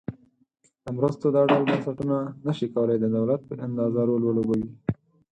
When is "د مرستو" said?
0.83-1.27